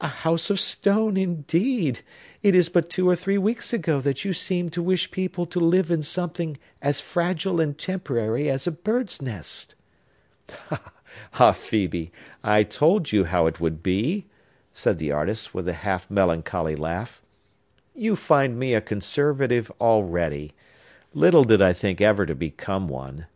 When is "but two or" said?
2.70-3.14